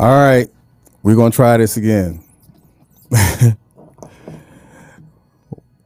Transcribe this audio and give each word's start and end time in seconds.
All 0.00 0.08
right, 0.08 0.48
we're 1.02 1.14
gonna 1.14 1.30
try 1.30 1.58
this 1.58 1.76
again. 1.76 2.24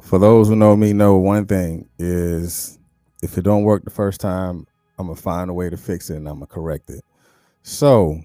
For 0.03 0.21
those 0.21 0.47
who 0.47 0.55
know 0.55 0.77
me, 0.77 0.93
know 0.93 1.17
one 1.17 1.47
thing 1.47 1.89
is 1.99 2.79
if 3.25 3.37
it 3.37 3.43
don't 3.43 3.65
work 3.65 3.83
the 3.83 3.91
first 3.91 4.21
time, 4.21 4.69
I'm 5.01 5.09
gonna 5.09 5.17
find 5.17 5.51
a 5.51 5.53
way 5.53 5.69
to 5.69 5.77
fix 5.77 6.11
it 6.11 6.19
and 6.19 6.29
I'm 6.29 6.35
gonna 6.35 6.47
correct 6.47 6.91
it. 6.91 7.05
So, 7.65 8.21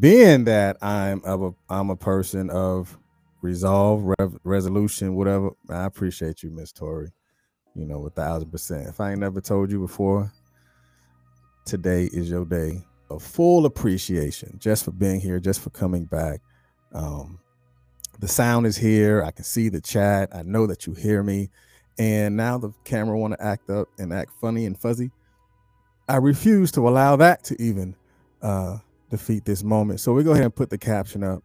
being 0.00 0.44
that 0.44 0.78
I'm 0.80 1.20
of 1.26 1.42
a 1.42 1.52
I'm 1.68 1.90
a 1.90 1.96
person 1.96 2.48
of 2.48 2.98
resolve, 3.42 4.14
rev, 4.18 4.38
resolution, 4.44 5.14
whatever. 5.14 5.50
I 5.68 5.84
appreciate 5.84 6.42
you, 6.42 6.48
Miss 6.48 6.72
Tori. 6.72 7.12
You 7.74 7.84
know, 7.84 8.06
a 8.06 8.08
thousand 8.08 8.50
percent. 8.50 8.88
If 8.88 8.98
I 8.98 9.10
ain't 9.10 9.20
never 9.20 9.42
told 9.42 9.70
you 9.70 9.78
before, 9.78 10.32
today 11.66 12.04
is 12.04 12.30
your 12.30 12.46
day 12.46 12.82
of 13.12 13.22
full 13.22 13.66
appreciation 13.66 14.56
just 14.58 14.84
for 14.84 14.90
being 14.90 15.20
here, 15.20 15.38
just 15.40 15.60
for 15.60 15.70
coming 15.70 16.04
back. 16.04 16.40
Um, 16.92 17.38
the 18.18 18.28
sound 18.28 18.66
is 18.66 18.76
here. 18.76 19.22
I 19.22 19.30
can 19.30 19.44
see 19.44 19.68
the 19.68 19.80
chat. 19.80 20.30
I 20.34 20.42
know 20.42 20.66
that 20.66 20.86
you 20.86 20.94
hear 20.94 21.22
me. 21.22 21.50
And 21.98 22.36
now 22.36 22.58
the 22.58 22.72
camera 22.84 23.18
want 23.18 23.34
to 23.34 23.44
act 23.44 23.70
up 23.70 23.88
and 23.98 24.12
act 24.12 24.32
funny 24.40 24.66
and 24.66 24.78
fuzzy. 24.78 25.10
I 26.08 26.16
refuse 26.16 26.72
to 26.72 26.88
allow 26.88 27.16
that 27.16 27.44
to 27.44 27.62
even 27.62 27.94
uh, 28.40 28.78
defeat 29.10 29.44
this 29.44 29.62
moment. 29.62 30.00
So 30.00 30.12
we 30.12 30.24
go 30.24 30.32
ahead 30.32 30.44
and 30.44 30.54
put 30.54 30.70
the 30.70 30.78
caption 30.78 31.22
up 31.22 31.42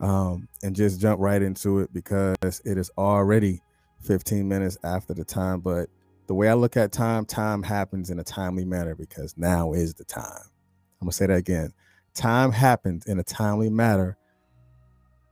um, 0.00 0.48
and 0.62 0.74
just 0.74 1.00
jump 1.00 1.20
right 1.20 1.40
into 1.40 1.80
it 1.80 1.92
because 1.92 2.60
it 2.64 2.76
is 2.76 2.90
already 2.98 3.60
15 4.00 4.46
minutes 4.46 4.76
after 4.84 5.14
the 5.14 5.24
time. 5.24 5.60
But 5.60 5.88
the 6.26 6.34
way 6.34 6.48
I 6.48 6.54
look 6.54 6.76
at 6.76 6.92
time, 6.92 7.24
time 7.24 7.62
happens 7.62 8.10
in 8.10 8.18
a 8.18 8.24
timely 8.24 8.64
manner 8.64 8.94
because 8.94 9.34
now 9.36 9.72
is 9.72 9.94
the 9.94 10.04
time. 10.04 10.50
I'm 11.00 11.06
gonna 11.06 11.12
say 11.12 11.26
that 11.26 11.36
again. 11.36 11.72
Time 12.14 12.52
happens 12.52 13.06
in 13.06 13.18
a 13.18 13.24
timely 13.24 13.68
manner, 13.68 14.16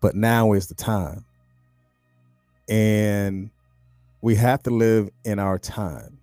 but 0.01 0.15
now 0.15 0.53
is 0.53 0.67
the 0.67 0.75
time. 0.75 1.25
And 2.69 3.51
we 4.21 4.35
have 4.37 4.63
to 4.65 4.71
live 4.71 5.11
in 5.25 5.39
our 5.39 5.59
time. 5.59 6.19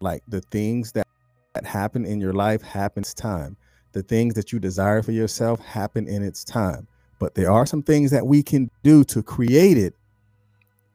Like 0.00 0.22
the 0.28 0.40
things 0.40 0.92
that, 0.92 1.06
that 1.54 1.64
happen 1.64 2.04
in 2.04 2.20
your 2.20 2.32
life 2.32 2.62
happens 2.62 3.14
time. 3.14 3.56
The 3.92 4.02
things 4.02 4.34
that 4.34 4.52
you 4.52 4.58
desire 4.58 5.02
for 5.02 5.12
yourself 5.12 5.60
happen 5.60 6.08
in 6.08 6.22
its 6.22 6.44
time. 6.44 6.86
But 7.18 7.34
there 7.34 7.50
are 7.50 7.66
some 7.66 7.82
things 7.82 8.10
that 8.10 8.26
we 8.26 8.42
can 8.42 8.70
do 8.82 9.04
to 9.04 9.22
create 9.22 9.78
it 9.78 9.94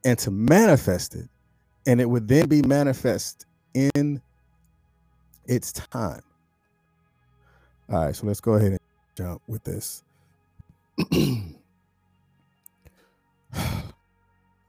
and 0.04 0.18
to 0.18 0.30
manifest 0.30 1.14
it. 1.14 1.28
And 1.86 2.00
it 2.00 2.08
would 2.08 2.28
then 2.28 2.48
be 2.48 2.60
manifest 2.62 3.46
in 3.72 4.20
its 5.46 5.72
time. 5.72 6.20
All 7.90 8.04
right, 8.04 8.14
so 8.14 8.26
let's 8.26 8.40
go 8.40 8.52
ahead 8.52 8.72
and 8.72 8.80
jump 9.16 9.40
with 9.46 9.64
this. 9.64 10.04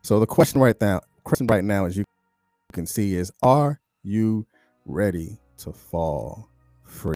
so 0.02 0.22
the 0.22 0.26
question 0.26 0.62
right 0.62 0.80
now, 0.80 1.02
question 1.26 1.46
right 1.48 1.66
now, 1.66 1.86
as 1.86 1.98
you 1.98 2.06
can 2.72 2.86
see, 2.86 3.16
is 3.16 3.30
are 3.44 3.82
you 4.04 4.46
ready 4.86 5.38
to 5.58 5.74
fall 5.74 6.48
free? 6.86 7.16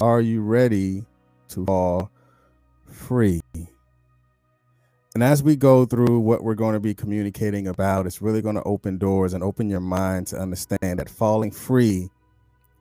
Are 0.00 0.20
you 0.20 0.42
ready 0.42 1.04
to 1.48 1.64
fall 1.64 2.12
free? 2.86 3.40
And 5.14 5.24
as 5.24 5.42
we 5.42 5.56
go 5.56 5.84
through 5.86 6.20
what 6.20 6.44
we're 6.44 6.54
going 6.54 6.74
to 6.74 6.80
be 6.80 6.94
communicating 6.94 7.66
about, 7.66 8.06
it's 8.06 8.22
really 8.22 8.42
going 8.42 8.54
to 8.54 8.62
open 8.62 8.98
doors 8.98 9.32
and 9.32 9.42
open 9.42 9.68
your 9.68 9.80
mind 9.80 10.28
to 10.28 10.38
understand 10.38 11.00
that 11.00 11.10
falling 11.10 11.50
free 11.50 12.10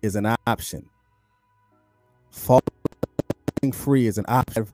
is 0.03 0.15
an 0.15 0.35
option 0.45 0.87
falling 2.37 3.71
free 3.73 4.07
is 4.07 4.17
an 4.17 4.25
option. 4.27 4.67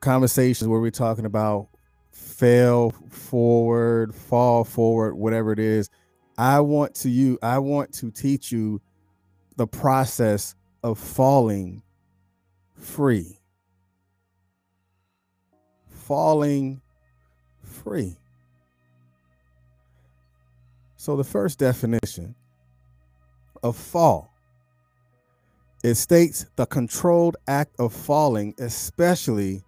Conversations 0.00 0.68
where 0.68 0.80
we're 0.80 0.90
talking 0.90 1.24
about 1.24 1.68
fail 2.10 2.90
forward, 3.10 4.14
fall 4.14 4.64
forward, 4.64 5.14
whatever 5.14 5.52
it 5.52 5.58
is. 5.58 5.88
I 6.36 6.60
want 6.60 6.94
to 6.96 7.08
you, 7.08 7.38
I 7.42 7.58
want 7.58 7.92
to 7.94 8.10
teach 8.10 8.52
you 8.52 8.80
the 9.56 9.66
process 9.66 10.54
of 10.82 10.98
falling 10.98 11.82
free. 12.76 13.38
Falling 15.88 16.80
free. 17.62 18.16
So 20.96 21.16
the 21.16 21.24
first 21.24 21.58
definition 21.58 22.34
of 23.62 23.76
fall 23.76 24.27
it 25.88 25.96
states 25.96 26.46
the 26.56 26.66
controlled 26.66 27.36
act 27.46 27.74
of 27.78 27.92
falling, 27.92 28.54
especially 28.58 29.62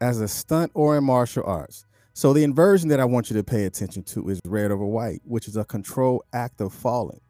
as 0.00 0.20
a 0.20 0.28
stunt 0.28 0.72
or 0.74 0.96
in 0.96 1.04
martial 1.04 1.44
arts. 1.44 1.84
So 2.14 2.32
the 2.32 2.44
inversion 2.44 2.88
that 2.88 3.00
I 3.00 3.04
want 3.04 3.30
you 3.30 3.36
to 3.36 3.44
pay 3.44 3.64
attention 3.64 4.02
to 4.04 4.28
is 4.28 4.40
red 4.46 4.70
over 4.70 4.84
white, 4.84 5.20
which 5.24 5.48
is 5.48 5.56
a 5.56 5.64
controlled 5.64 6.22
act 6.32 6.60
of 6.60 6.72
falling. 6.72 7.20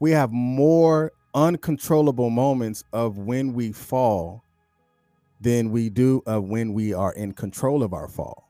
We 0.00 0.10
have 0.10 0.32
more 0.32 1.12
uncontrollable 1.34 2.30
moments 2.30 2.84
of 2.92 3.18
when 3.18 3.54
we 3.54 3.72
fall 3.72 4.42
than 5.40 5.70
we 5.70 5.90
do 5.90 6.22
of 6.26 6.44
when 6.44 6.72
we 6.72 6.94
are 6.94 7.12
in 7.12 7.32
control 7.32 7.82
of 7.82 7.92
our 7.92 8.08
fall. 8.08 8.48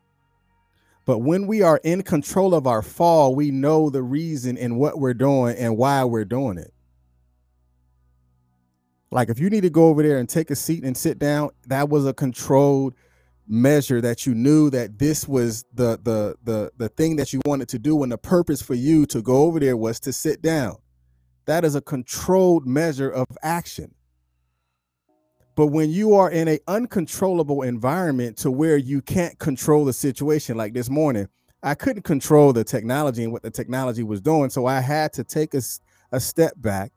But 1.07 1.19
when 1.19 1.47
we 1.47 1.63
are 1.63 1.81
in 1.85 2.03
control 2.03 2.55
of 2.55 2.67
our 2.67 2.83
fall, 2.83 3.35
we 3.35 3.51
know 3.51 3.91
the 3.91 4.03
reason 4.03 4.57
and 4.57 4.79
what 4.79 4.99
we're 4.99 5.15
doing 5.15 5.57
and 5.57 5.77
why 5.77 6.05
we're 6.05 6.25
doing 6.25 6.57
it. 6.57 6.74
Like 9.15 9.29
if 9.29 9.39
you 9.39 9.49
need 9.49 9.61
to 9.63 9.71
go 9.71 9.87
over 9.87 10.03
there 10.03 10.19
and 10.19 10.29
take 10.29 10.51
a 10.51 10.57
seat 10.57 10.83
and 10.83 10.97
sit 10.97 11.21
down, 11.21 11.51
that 11.69 11.89
was 11.89 12.05
a 12.05 12.13
controlled 12.13 12.95
measure 13.47 14.01
that 14.01 14.27
you 14.27 14.35
knew 14.35 14.71
that 14.71 14.99
this 14.99 15.29
was 15.29 15.65
the 15.73 16.01
the 16.03 16.35
the 16.43 16.73
the 16.79 16.89
thing 16.89 17.15
that 17.17 17.33
you 17.33 17.41
wanted 17.47 17.69
to 17.69 17.79
do 17.79 18.03
and 18.03 18.11
the 18.11 18.19
purpose 18.19 18.61
for 18.61 18.75
you 18.75 19.07
to 19.07 19.23
go 19.23 19.45
over 19.45 19.61
there 19.61 19.77
was 19.77 20.01
to 20.01 20.13
sit 20.13 20.43
down. 20.43 20.75
That 21.47 21.65
is 21.65 21.77
a 21.77 21.81
controlled 21.81 22.67
measure 22.67 23.09
of 23.09 23.27
action. 23.41 23.95
But 25.55 25.69
when 25.69 25.91
you 25.91 26.17
are 26.17 26.29
in 26.29 26.49
an 26.49 26.59
uncontrollable 26.67 27.63
environment 27.63 28.37
to 28.39 28.51
where 28.51 28.77
you 28.77 29.01
can't 29.01 29.39
control 29.39 29.85
the 29.85 29.93
situation, 29.93 30.57
like 30.57 30.75
this 30.75 30.91
morning, 30.91 31.29
I 31.63 31.77
couldn't 31.77 32.03
control 32.03 32.53
the 32.53 32.65
technology 32.65 33.23
and 33.23 33.33
what 33.33 33.45
the 33.45 33.51
technology 33.53 34.03
was 34.03 34.21
doing. 34.21 34.51
So 34.51 34.67
I 34.67 34.81
had 34.81 35.13
to 35.13 35.23
take 35.23 35.55
a, 35.55 35.61
a 36.11 36.19
step 36.19 36.55
back 36.57 36.91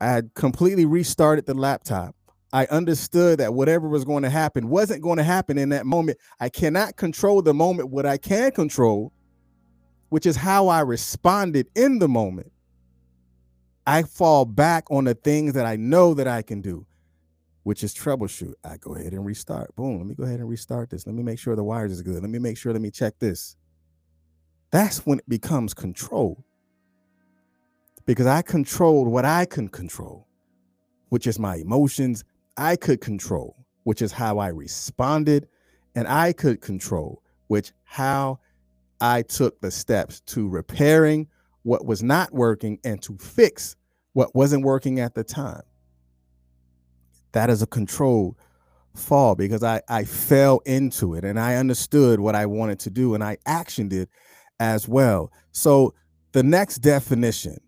I 0.00 0.06
had 0.06 0.34
completely 0.34 0.86
restarted 0.86 1.46
the 1.46 1.54
laptop. 1.54 2.14
I 2.52 2.66
understood 2.66 3.38
that 3.38 3.54
whatever 3.54 3.88
was 3.88 4.04
going 4.04 4.22
to 4.24 4.30
happen 4.30 4.68
wasn't 4.68 5.02
going 5.02 5.18
to 5.18 5.22
happen 5.22 5.58
in 5.58 5.68
that 5.68 5.86
moment. 5.86 6.18
I 6.40 6.48
cannot 6.48 6.96
control 6.96 7.42
the 7.42 7.54
moment. 7.54 7.90
What 7.90 8.06
I 8.06 8.16
can 8.16 8.50
control, 8.50 9.12
which 10.08 10.26
is 10.26 10.36
how 10.36 10.68
I 10.68 10.80
responded 10.80 11.68
in 11.76 12.00
the 12.00 12.08
moment, 12.08 12.50
I 13.86 14.02
fall 14.02 14.44
back 14.44 14.90
on 14.90 15.04
the 15.04 15.14
things 15.14 15.52
that 15.54 15.66
I 15.66 15.76
know 15.76 16.14
that 16.14 16.26
I 16.26 16.42
can 16.42 16.60
do, 16.60 16.86
which 17.62 17.84
is 17.84 17.94
troubleshoot. 17.94 18.54
I 18.64 18.78
go 18.78 18.94
ahead 18.96 19.12
and 19.12 19.24
restart. 19.24 19.74
Boom. 19.76 19.98
Let 19.98 20.06
me 20.06 20.14
go 20.14 20.24
ahead 20.24 20.40
and 20.40 20.48
restart 20.48 20.90
this. 20.90 21.06
Let 21.06 21.14
me 21.14 21.22
make 21.22 21.38
sure 21.38 21.54
the 21.54 21.62
wires 21.62 21.92
is 21.92 22.02
good. 22.02 22.20
Let 22.20 22.30
me 22.30 22.38
make 22.38 22.56
sure, 22.58 22.72
let 22.72 22.82
me 22.82 22.90
check 22.90 23.14
this. 23.20 23.56
That's 24.72 25.06
when 25.06 25.18
it 25.18 25.28
becomes 25.28 25.72
control 25.72 26.44
because 28.10 28.26
I 28.26 28.42
controlled 28.42 29.06
what 29.06 29.24
I 29.24 29.44
can 29.44 29.68
control, 29.68 30.26
which 31.10 31.28
is 31.28 31.38
my 31.38 31.54
emotions. 31.54 32.24
I 32.56 32.74
could 32.74 33.00
control, 33.00 33.64
which 33.84 34.02
is 34.02 34.10
how 34.10 34.38
I 34.38 34.48
responded, 34.48 35.46
and 35.94 36.08
I 36.08 36.32
could 36.32 36.60
control, 36.60 37.22
which 37.46 37.70
how 37.84 38.40
I 39.00 39.22
took 39.22 39.60
the 39.60 39.70
steps 39.70 40.22
to 40.22 40.48
repairing 40.48 41.28
what 41.62 41.86
was 41.86 42.02
not 42.02 42.32
working 42.32 42.80
and 42.82 43.00
to 43.02 43.16
fix 43.16 43.76
what 44.14 44.34
wasn't 44.34 44.64
working 44.64 44.98
at 44.98 45.14
the 45.14 45.22
time. 45.22 45.62
That 47.30 47.48
is 47.48 47.62
a 47.62 47.66
controlled 47.68 48.34
fall 48.96 49.36
because 49.36 49.62
I, 49.62 49.82
I 49.88 50.02
fell 50.02 50.62
into 50.66 51.14
it 51.14 51.24
and 51.24 51.38
I 51.38 51.54
understood 51.54 52.18
what 52.18 52.34
I 52.34 52.46
wanted 52.46 52.80
to 52.80 52.90
do 52.90 53.14
and 53.14 53.22
I 53.22 53.36
actioned 53.46 53.92
it 53.92 54.08
as 54.58 54.88
well. 54.88 55.30
So 55.52 55.94
the 56.32 56.42
next 56.42 56.78
definition 56.78 57.60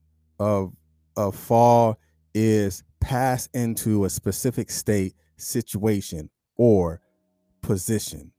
of 0.43 0.73
of 1.17 1.37
fall 1.37 1.99
is 2.35 2.83
pass 3.01 3.49
into 3.55 4.05
a 4.05 4.11
specific 4.11 4.71
state, 4.71 5.15
situation, 5.37 6.31
or 6.57 7.01
position. 7.61 8.33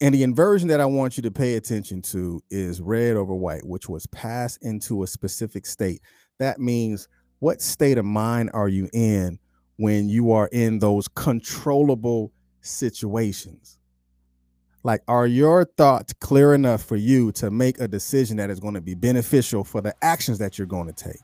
And 0.00 0.14
the 0.14 0.22
inversion 0.22 0.68
that 0.68 0.80
I 0.80 0.86
want 0.86 1.16
you 1.16 1.22
to 1.24 1.30
pay 1.30 1.56
attention 1.56 2.00
to 2.02 2.42
is 2.50 2.80
red 2.80 3.16
over 3.16 3.34
white, 3.34 3.66
which 3.66 3.88
was 3.88 4.06
pass 4.06 4.56
into 4.58 5.02
a 5.02 5.06
specific 5.06 5.66
state. 5.66 6.00
That 6.38 6.58
means 6.58 7.08
what 7.40 7.60
state 7.60 7.98
of 7.98 8.04
mind 8.04 8.50
are 8.54 8.68
you 8.68 8.88
in 8.92 9.38
when 9.76 10.08
you 10.08 10.32
are 10.32 10.48
in 10.52 10.78
those 10.78 11.08
controllable 11.08 12.32
situations? 12.60 13.78
Like, 14.84 15.02
are 15.08 15.26
your 15.26 15.64
thoughts 15.64 16.12
clear 16.20 16.54
enough 16.54 16.82
for 16.84 16.96
you 16.96 17.32
to 17.32 17.50
make 17.50 17.80
a 17.80 17.88
decision 17.88 18.38
that 18.38 18.50
is 18.50 18.60
going 18.60 18.74
to 18.74 18.80
be 18.80 18.94
beneficial 18.94 19.64
for 19.64 19.80
the 19.80 19.94
actions 20.02 20.38
that 20.38 20.58
you're 20.58 20.66
going 20.66 20.86
to 20.92 21.04
take? 21.04 21.20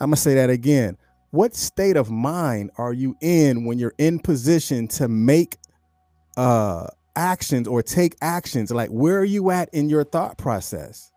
I'm 0.00 0.08
going 0.10 0.16
to 0.16 0.20
say 0.22 0.34
that 0.36 0.50
again. 0.50 0.96
what 1.30 1.54
state 1.54 1.96
of 1.96 2.10
mind 2.10 2.70
are 2.78 2.92
you 2.92 3.16
in 3.20 3.64
when 3.64 3.78
you're 3.78 3.94
in 3.98 4.18
position 4.18 4.88
to 4.88 5.08
make 5.08 5.56
uh 6.36 6.86
actions 7.16 7.68
or 7.68 7.82
take 7.82 8.16
actions 8.22 8.70
like 8.70 8.90
where 8.90 9.18
are 9.20 9.24
you 9.24 9.50
at 9.50 9.68
in 9.74 9.88
your 9.88 10.04
thought 10.04 10.38
process 10.38 11.12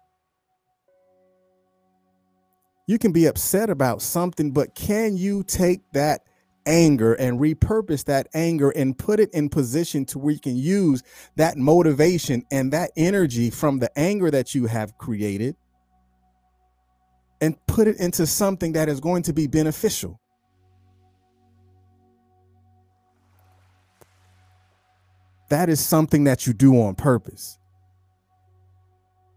you 2.87 2.99
can 2.99 3.11
be 3.11 3.25
upset 3.27 3.69
about 3.69 4.01
something 4.01 4.51
but 4.51 4.75
can 4.75 5.17
you 5.17 5.43
take 5.43 5.81
that 5.93 6.21
anger 6.65 7.13
and 7.13 7.39
repurpose 7.39 8.05
that 8.05 8.27
anger 8.33 8.69
and 8.71 8.97
put 8.97 9.19
it 9.19 9.29
in 9.33 9.49
position 9.49 10.05
to 10.05 10.19
where 10.19 10.33
you 10.33 10.39
can 10.39 10.55
use 10.55 11.03
that 11.35 11.57
motivation 11.57 12.43
and 12.51 12.73
that 12.73 12.91
energy 12.95 13.49
from 13.49 13.79
the 13.79 13.91
anger 13.97 14.31
that 14.31 14.55
you 14.55 14.65
have 14.65 14.97
created 14.97 15.55
and 17.41 17.55
put 17.67 17.87
it 17.87 17.99
into 17.99 18.25
something 18.25 18.73
that 18.73 18.87
is 18.87 18.99
going 18.99 19.23
to 19.23 19.33
be 19.33 19.47
beneficial. 19.47 20.19
That 25.49 25.69
is 25.69 25.79
something 25.79 26.23
that 26.23 26.47
you 26.47 26.53
do 26.53 26.81
on 26.81 26.95
purpose. 26.95 27.59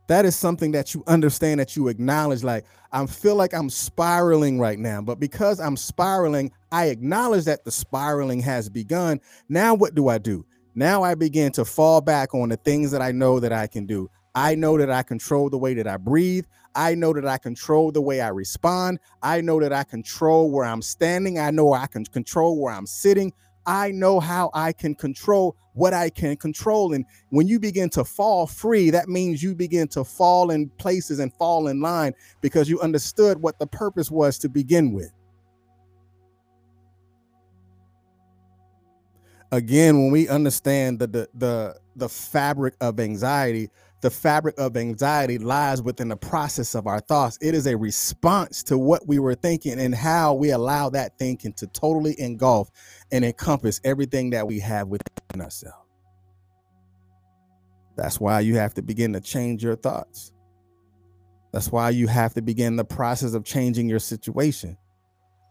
That 0.08 0.24
is 0.24 0.36
something 0.36 0.72
that 0.72 0.94
you 0.94 1.02
understand, 1.06 1.60
that 1.60 1.76
you 1.76 1.88
acknowledge. 1.88 2.44
Like, 2.44 2.64
I 2.92 3.04
feel 3.06 3.34
like 3.34 3.52
I'm 3.52 3.70
spiraling 3.70 4.58
right 4.58 4.78
now, 4.78 5.00
but 5.02 5.18
because 5.18 5.58
I'm 5.60 5.76
spiraling, 5.76 6.52
I 6.70 6.86
acknowledge 6.86 7.44
that 7.44 7.64
the 7.64 7.72
spiraling 7.72 8.40
has 8.40 8.68
begun. 8.68 9.20
Now, 9.48 9.74
what 9.74 9.94
do 9.94 10.08
I 10.08 10.18
do? 10.18 10.46
Now 10.74 11.02
I 11.02 11.14
begin 11.14 11.52
to 11.52 11.64
fall 11.64 12.02
back 12.02 12.34
on 12.34 12.50
the 12.50 12.56
things 12.58 12.90
that 12.90 13.00
I 13.00 13.10
know 13.10 13.40
that 13.40 13.52
I 13.52 13.66
can 13.66 13.86
do. 13.86 14.10
I 14.34 14.54
know 14.54 14.76
that 14.76 14.90
I 14.90 15.02
control 15.02 15.48
the 15.48 15.56
way 15.56 15.72
that 15.72 15.86
I 15.86 15.96
breathe. 15.96 16.44
I 16.74 16.94
know 16.94 17.14
that 17.14 17.26
I 17.26 17.38
control 17.38 17.90
the 17.90 18.02
way 18.02 18.20
I 18.20 18.28
respond. 18.28 18.98
I 19.22 19.40
know 19.40 19.58
that 19.60 19.72
I 19.72 19.82
control 19.82 20.50
where 20.50 20.66
I'm 20.66 20.82
standing. 20.82 21.38
I 21.38 21.50
know 21.50 21.72
I 21.72 21.86
can 21.86 22.04
control 22.04 22.60
where 22.60 22.74
I'm 22.74 22.86
sitting. 22.86 23.32
I 23.66 23.90
know 23.90 24.20
how 24.20 24.50
I 24.54 24.72
can 24.72 24.94
control 24.94 25.56
what 25.74 25.92
I 25.92 26.08
can 26.08 26.36
control. 26.36 26.94
And 26.94 27.04
when 27.30 27.46
you 27.46 27.60
begin 27.60 27.90
to 27.90 28.04
fall 28.04 28.46
free, 28.46 28.90
that 28.90 29.08
means 29.08 29.42
you 29.42 29.54
begin 29.54 29.88
to 29.88 30.04
fall 30.04 30.50
in 30.50 30.70
places 30.78 31.18
and 31.18 31.32
fall 31.34 31.68
in 31.68 31.80
line 31.80 32.14
because 32.40 32.68
you 32.68 32.80
understood 32.80 33.40
what 33.42 33.58
the 33.58 33.66
purpose 33.66 34.10
was 34.10 34.38
to 34.38 34.48
begin 34.48 34.92
with. 34.92 35.12
Again, 39.52 39.96
when 40.02 40.10
we 40.10 40.28
understand 40.28 40.98
the 40.98 41.06
the 41.06 41.28
the, 41.34 41.80
the 41.94 42.08
fabric 42.08 42.74
of 42.80 42.98
anxiety, 42.98 43.68
the 44.02 44.10
fabric 44.10 44.58
of 44.58 44.76
anxiety 44.76 45.38
lies 45.38 45.82
within 45.82 46.08
the 46.08 46.16
process 46.16 46.74
of 46.74 46.86
our 46.86 47.00
thoughts. 47.00 47.38
It 47.40 47.54
is 47.54 47.66
a 47.66 47.76
response 47.76 48.62
to 48.64 48.76
what 48.76 49.06
we 49.06 49.18
were 49.18 49.34
thinking 49.34 49.80
and 49.80 49.94
how 49.94 50.34
we 50.34 50.50
allow 50.50 50.90
that 50.90 51.18
thinking 51.18 51.52
to 51.54 51.66
totally 51.68 52.18
engulf 52.20 52.70
and 53.12 53.24
encompass 53.24 53.80
everything 53.84 54.30
that 54.30 54.46
we 54.46 54.58
have 54.60 54.88
within 54.88 55.40
ourselves. 55.40 55.78
That's 57.96 58.20
why 58.20 58.40
you 58.40 58.56
have 58.56 58.74
to 58.74 58.82
begin 58.82 59.12
to 59.14 59.20
change 59.20 59.64
your 59.64 59.76
thoughts. 59.76 60.32
That's 61.52 61.72
why 61.72 61.90
you 61.90 62.08
have 62.08 62.34
to 62.34 62.42
begin 62.42 62.76
the 62.76 62.84
process 62.84 63.32
of 63.32 63.44
changing 63.44 63.88
your 63.88 63.98
situation 64.00 64.76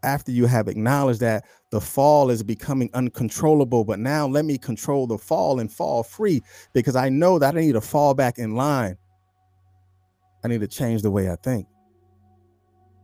after 0.04 0.32
you 0.32 0.46
have 0.46 0.68
acknowledged 0.68 1.22
that 1.22 1.46
the 1.76 1.82
fall 1.82 2.30
is 2.30 2.42
becoming 2.42 2.90
uncontrollable, 2.94 3.84
but 3.84 4.00
now 4.00 4.26
let 4.26 4.46
me 4.46 4.58
control 4.58 5.06
the 5.08 5.18
fall 5.18 5.60
and 5.60 5.70
fall 5.70 6.04
free 6.04 6.42
because 6.72 6.96
I 6.96 7.10
know 7.10 7.38
that 7.38 7.58
I 7.58 7.60
need 7.60 7.74
to 7.74 7.82
fall 7.82 8.14
back 8.14 8.38
in 8.38 8.56
line. 8.56 8.96
I 10.42 10.48
need 10.48 10.62
to 10.62 10.70
change 10.70 11.02
the 11.02 11.12
way 11.12 11.30
I 11.30 11.36
think. 11.36 11.68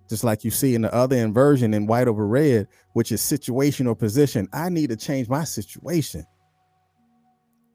Just 0.08 0.24
like 0.24 0.46
you 0.46 0.52
see 0.52 0.74
in 0.74 0.84
the 0.84 0.94
other 0.94 1.18
inversion 1.18 1.74
in 1.74 1.86
white 1.86 2.08
over 2.08 2.26
red, 2.26 2.70
which 2.94 3.12
is 3.12 3.20
situational 3.20 4.00
position, 4.00 4.48
I 4.54 4.70
need 4.70 4.90
to 4.92 4.96
change 4.96 5.28
my 5.28 5.44
situation 5.44 6.24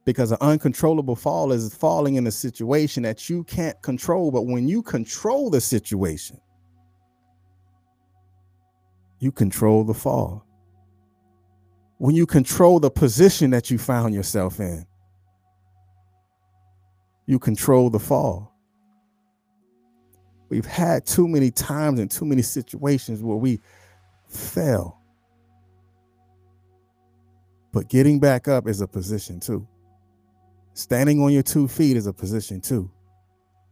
because 0.07 0.33
an 0.33 0.39
uncontrollable 0.41 1.15
fall 1.15 1.53
is 1.53 1.75
falling 1.75 2.15
in 2.15 2.27
a 2.27 2.33
situation 2.33 3.03
that 3.03 3.29
you 3.29 3.45
can't 3.45 3.77
control. 3.83 4.31
But 4.31 4.47
when 4.47 4.67
you 4.67 4.83
control 4.83 5.51
the 5.51 5.61
situation, 5.61 6.41
you 9.19 9.31
control 9.31 9.85
the 9.85 9.93
fall. 9.93 10.46
When 11.99 12.15
you 12.15 12.27
control 12.27 12.81
the 12.81 12.91
position 12.91 13.51
that 13.51 13.71
you 13.71 13.79
found 13.79 14.15
yourself 14.15 14.61
in, 14.61 14.87
you 17.27 17.39
control 17.39 17.91
the 17.91 17.99
fall. 17.99 18.53
We've 20.49 20.67
had 20.67 21.07
too 21.07 21.27
many 21.27 21.51
times 21.51 21.99
and 21.99 22.11
too 22.11 22.25
many 22.25 22.43
situations 22.43 23.23
where 23.23 23.37
we 23.37 23.61
fell. 24.29 25.01
But 27.73 27.89
getting 27.89 28.21
back 28.21 28.47
up 28.47 28.69
is 28.69 28.81
a 28.81 28.87
position 28.87 29.41
too. 29.41 29.67
Standing 30.75 31.21
on 31.21 31.33
your 31.33 31.43
two 31.43 31.67
feet 31.67 31.97
is 31.97 32.07
a 32.07 32.13
position 32.13 32.61
too 32.61 32.91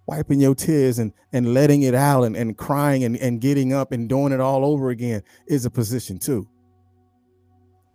wiping 0.06 0.40
your 0.40 0.54
tears 0.54 0.98
and 0.98 1.12
and 1.32 1.54
letting 1.54 1.82
it 1.82 1.94
out 1.94 2.24
and, 2.24 2.36
and 2.36 2.56
crying 2.56 3.04
and, 3.04 3.16
and 3.16 3.40
getting 3.40 3.72
up 3.72 3.92
and 3.92 4.08
doing 4.08 4.32
it 4.32 4.40
all 4.40 4.64
over 4.64 4.90
again 4.90 5.22
is 5.46 5.64
a 5.64 5.70
position 5.70 6.18
too 6.18 6.46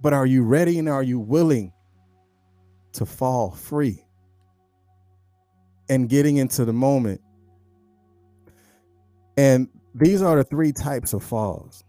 but 0.02 0.14
are 0.14 0.26
you 0.26 0.44
ready 0.44 0.80
and 0.80 0.90
are 0.90 1.04
you 1.04 1.20
willing 1.20 1.72
to 2.94 3.06
fall 3.06 3.52
free 3.52 4.04
and 5.90 6.10
getting 6.10 6.38
into 6.38 6.66
the 6.66 6.74
moment 6.74 7.22
and 9.38 9.68
these 9.96 10.22
are 10.22 10.38
the 10.38 10.44
three 10.44 10.72
types 10.72 11.14
of 11.14 11.24
falls 11.24 11.84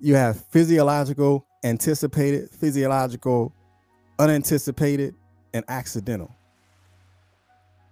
you 0.00 0.14
have 0.14 0.44
physiological 0.46 1.46
anticipated 1.64 2.50
physiological 2.50 3.54
unanticipated 4.18 5.14
and 5.52 5.64
accidental 5.68 6.34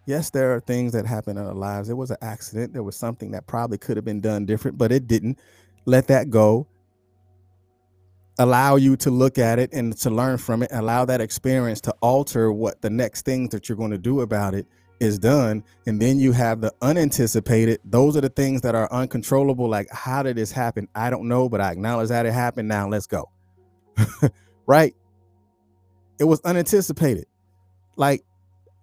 yes, 0.06 0.30
there 0.30 0.54
are 0.54 0.60
things 0.60 0.92
that 0.92 1.06
happen 1.06 1.36
in 1.36 1.44
our 1.44 1.54
lives. 1.54 1.88
There 1.88 1.96
was 1.96 2.10
an 2.10 2.18
accident. 2.22 2.72
There 2.72 2.82
was 2.82 2.96
something 2.96 3.30
that 3.32 3.46
probably 3.46 3.78
could 3.78 3.96
have 3.96 4.04
been 4.04 4.20
done 4.20 4.46
different, 4.46 4.78
but 4.78 4.93
it 4.93 5.06
didn't. 5.06 5.38
Let 5.84 6.06
that 6.08 6.31
go. 6.31 6.67
Allow 8.39 8.77
you 8.77 8.96
to 8.96 9.10
look 9.10 9.39
at 9.39 9.58
it 9.58 9.72
and 9.72 9.96
to 9.98 10.10
learn 10.10 10.39
from 10.39 10.62
it. 10.62 10.70
Allow 10.72 11.05
that 11.06 11.20
experience 11.20 11.81
to 11.82 11.94
alter 12.01 12.53
what 12.53 12.81
the 12.82 12.91
next 12.91 13.24
thing 13.24 13.48
that 13.51 13.69
you're 13.69 13.77
going 13.77 13.91
to 13.91 13.98
do 13.98 14.22
about 14.22 14.55
it 14.55 14.67
is 15.01 15.19
done. 15.19 15.65
And 15.86 16.01
then 16.01 16.19
you 16.19 16.32
have 16.32 16.60
the 16.60 16.72
unanticipated. 16.81 17.81
Those 17.84 18.17
are 18.17 18.20
the 18.22 18.31
things 18.31 18.62
that 18.62 18.74
are 18.74 18.91
uncontrollable. 18.93 19.69
Like, 19.69 19.89
how 19.91 20.22
did 20.22 20.36
this 20.36 20.53
happen? 20.53 20.89
I 20.94 21.10
don't 21.10 21.29
know, 21.29 21.48
but 21.48 21.60
I 21.60 21.72
acknowledge 21.72 22.08
that 22.08 22.27
it 22.27 22.32
happened. 22.32 22.69
Now 22.69 22.89
let's 22.89 23.06
go. 23.06 23.31
right? 24.67 24.94
It 26.19 26.24
was 26.24 26.41
unanticipated. 26.43 27.27
Like 27.96 28.24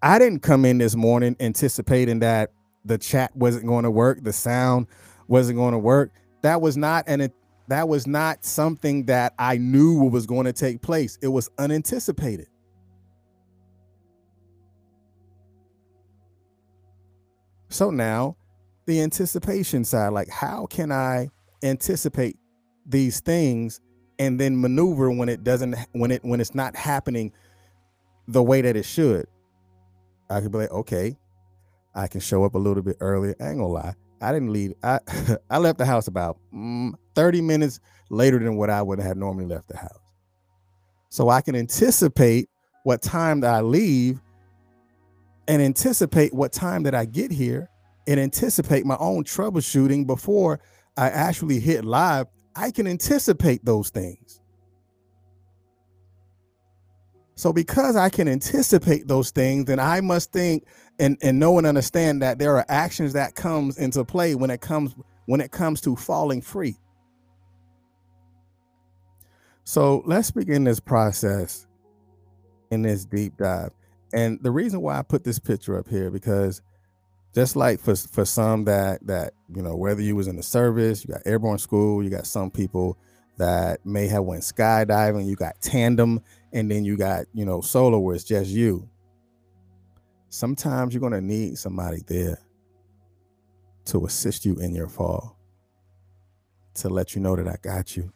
I 0.02 0.20
didn't 0.20 0.40
come 0.42 0.66
in 0.66 0.78
this 0.78 0.96
morning 0.96 1.36
anticipating 1.40 2.20
that 2.20 2.52
the 2.86 2.98
chat 2.98 3.36
wasn't 3.36 3.66
going 3.66 3.84
to 3.84 3.92
work, 3.92 4.24
the 4.24 4.34
sound 4.34 4.88
wasn't 5.28 5.58
going 5.58 5.74
to 5.74 5.80
work. 5.80 6.12
That 6.42 6.62
was 6.62 6.78
not 6.78 7.06
an 7.08 7.22
that 7.70 7.88
was 7.88 8.08
not 8.08 8.44
something 8.44 9.06
that 9.06 9.34
I 9.38 9.58
knew 9.58 10.04
was 10.10 10.26
going 10.26 10.46
to 10.46 10.54
take 10.54 10.82
place. 10.82 11.20
It 11.22 11.28
was 11.28 11.50
unanticipated. 11.60 12.48
So 17.70 17.92
now 17.92 18.36
the 18.88 19.02
anticipation 19.02 19.86
side, 19.86 20.10
like 20.10 20.30
how 20.30 20.66
can 20.66 20.92
I 20.92 21.30
anticipate 21.62 22.38
these 22.88 23.20
things 23.20 23.80
and 24.18 24.40
then 24.40 24.60
maneuver 24.60 25.12
when 25.12 25.30
it 25.30 25.44
doesn't 25.44 25.76
when 25.92 26.10
it 26.10 26.26
when 26.26 26.42
it's 26.42 26.56
not 26.56 26.76
happening 26.76 27.32
the 28.28 28.42
way 28.42 28.62
that 28.62 28.76
it 28.76 28.86
should? 28.86 29.28
I 30.32 30.42
could 30.42 30.52
be 30.52 30.58
like, 30.58 30.72
okay, 30.72 31.16
I 31.94 32.08
can 32.08 32.20
show 32.20 32.44
up 32.44 32.56
a 32.56 32.60
little 32.60 32.82
bit 32.82 32.98
earlier. 33.00 33.36
I 33.40 33.50
ain't 33.50 33.60
gonna 33.60 33.68
lie. 33.68 33.94
I 34.22 34.32
didn't 34.32 34.52
leave. 34.52 34.74
I 34.84 35.00
I 35.50 35.58
left 35.58 35.78
the 35.78 35.86
house 35.86 36.08
about 36.08 36.38
mm, 36.54 36.94
30 37.16 37.42
minutes 37.42 37.80
later 38.10 38.40
than 38.40 38.56
what 38.58 38.70
I 38.70 38.82
would 38.82 39.00
have 39.00 39.18
normally 39.18 39.46
left 39.46 39.68
the 39.68 39.78
house. 39.78 40.00
So 41.10 41.30
I 41.30 41.42
can 41.42 41.56
anticipate 41.56 42.50
what 42.84 43.02
time 43.02 43.42
that 43.42 43.54
I 43.54 43.62
leave 43.62 44.22
and 45.48 45.62
anticipate 45.62 46.34
what 46.34 46.54
time 46.54 46.84
that 46.84 46.94
I 46.94 47.06
get 47.06 47.32
here 47.32 47.70
and 48.08 48.20
anticipate 48.20 48.86
my 48.86 48.98
own 49.00 49.24
troubleshooting 49.24 50.06
before 50.06 50.60
I 50.98 51.10
actually 51.10 51.60
hit 51.60 51.86
live. 51.86 52.28
I 52.56 52.72
can 52.72 52.88
anticipate 52.88 53.64
those 53.64 53.90
things. 53.90 54.42
So 57.40 57.54
because 57.54 57.96
I 57.96 58.10
can 58.10 58.28
anticipate 58.28 59.08
those 59.08 59.32
things, 59.32 59.64
then 59.64 59.80
I 59.80 60.02
must 60.02 60.34
think 60.34 60.66
and, 61.00 61.18
and 61.22 61.40
know 61.40 61.58
and 61.58 61.66
understand 61.66 62.22
that 62.22 62.38
there 62.38 62.58
are 62.58 62.66
actions 62.68 63.14
that 63.14 63.36
comes 63.36 63.78
into 63.78 64.04
play 64.04 64.36
when 64.36 64.50
it 64.50 64.60
comes 64.60 64.94
when 65.26 65.40
it 65.40 65.50
comes 65.50 65.80
to 65.82 65.96
falling 65.96 66.42
free. 66.42 66.76
So 69.64 70.04
let's 70.06 70.32
begin 70.32 70.66
this 70.66 70.82
process 70.82 71.66
in 72.72 72.82
this 72.82 73.06
deep 73.06 73.38
dive. 73.38 73.72
And 74.12 74.44
the 74.44 74.52
reason 74.52 74.82
why 74.82 75.00
I 75.00 75.02
put 75.02 75.24
this 75.24 75.40
picture 75.40 75.80
up 75.80 75.88
here 75.88 76.12
because 76.12 76.62
just 77.34 77.56
like 77.56 77.80
for 77.80 77.96
for 77.96 78.26
some 78.26 78.66
that 78.66 79.08
that 79.08 79.32
you 79.56 79.62
know 79.62 79.78
whether 79.78 80.02
you 80.02 80.18
was 80.18 80.28
in 80.28 80.36
the 80.36 80.44
service 80.44 81.06
you 81.06 81.14
got 81.14 81.22
airborne 81.26 81.58
school 81.58 82.04
you 82.04 82.10
got 82.10 82.28
some 82.28 82.52
people 82.52 82.98
that 83.38 83.86
may 83.86 84.08
have 84.08 84.26
went 84.26 84.44
skydiving 84.44 85.26
you 85.26 85.38
got 85.38 85.62
tandem 85.62 86.20
and 86.54 86.70
then 86.70 86.84
you 86.84 86.98
got 86.98 87.26
you 87.34 87.46
know 87.46 87.62
solo 87.62 88.00
where 88.00 88.16
it's 88.16 88.24
just 88.24 88.50
you. 88.50 88.90
Sometimes 90.30 90.94
you're 90.94 91.02
going 91.02 91.14
to 91.14 91.22
need 91.22 91.58
somebody 91.58 92.04
there 92.08 92.38
to 93.86 94.06
assist 94.06 94.46
you 94.46 94.56
in 94.60 94.76
your 94.76 94.88
fall 94.88 95.38
to 96.76 96.88
let 96.88 97.16
you 97.16 97.22
know 97.22 97.36
that 97.36 97.48
i 97.48 97.56
got 97.64 97.98
you 97.98 98.14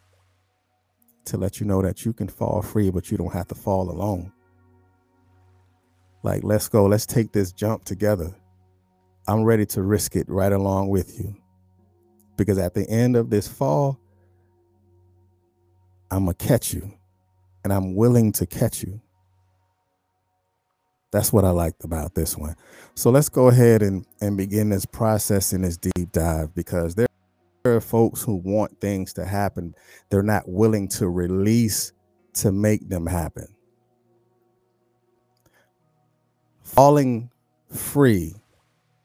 to 1.24 1.36
let 1.36 1.58
you 1.60 1.66
know 1.66 1.82
that 1.82 2.04
you 2.04 2.12
can 2.12 2.28
fall 2.28 2.62
free 2.62 2.90
but 2.90 3.10
you 3.10 3.16
don't 3.16 3.32
have 3.32 3.48
to 3.48 3.54
fall 3.54 3.90
alone. 3.90 4.32
Like 6.22 6.42
let's 6.44 6.68
go 6.68 6.86
let's 6.86 7.06
take 7.06 7.32
this 7.32 7.52
jump 7.52 7.84
together. 7.84 8.34
I'm 9.26 9.44
ready 9.44 9.66
to 9.66 9.82
risk 9.82 10.16
it 10.16 10.28
right 10.28 10.52
along 10.52 10.88
with 10.88 11.18
you. 11.18 11.34
Because 12.36 12.58
at 12.58 12.74
the 12.74 12.88
end 12.88 13.16
of 13.16 13.30
this 13.30 13.48
fall, 13.48 13.98
I'm 16.10 16.26
to 16.26 16.34
catch 16.34 16.74
you 16.74 16.92
and 17.64 17.72
I'm 17.72 17.94
willing 17.94 18.30
to 18.32 18.46
catch 18.46 18.82
you. 18.82 19.00
That's 21.10 21.32
what 21.32 21.44
I 21.44 21.50
liked 21.50 21.84
about 21.84 22.14
this 22.14 22.36
one. 22.36 22.56
So 22.94 23.10
let's 23.10 23.28
go 23.28 23.48
ahead 23.48 23.82
and, 23.82 24.04
and 24.20 24.36
begin 24.36 24.68
this 24.68 24.84
process 24.84 25.52
in 25.52 25.62
this 25.62 25.76
deep 25.76 26.12
dive 26.12 26.54
because 26.54 26.94
there 26.94 27.06
are 27.64 27.80
folks 27.80 28.22
who 28.22 28.36
want 28.36 28.80
things 28.80 29.12
to 29.14 29.24
happen. 29.24 29.74
They're 30.10 30.22
not 30.22 30.48
willing 30.48 30.88
to 30.88 31.08
release 31.08 31.92
to 32.34 32.52
make 32.52 32.88
them 32.88 33.06
happen. 33.06 33.46
Falling 36.62 37.30
free 37.70 38.34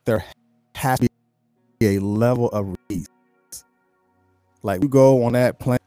there 0.10 0.26
has 0.74 1.00
to 1.00 1.08
be 1.80 1.98
a 1.98 2.00
level 2.00 2.50
of 2.50 2.76
release. 2.90 3.08
Like 4.64 4.82
you 4.82 4.90
go 4.90 5.24
on 5.24 5.34
that 5.34 5.60
plane, 5.60 5.78